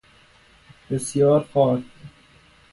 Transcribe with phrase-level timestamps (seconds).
[0.89, 1.83] بسیار خوار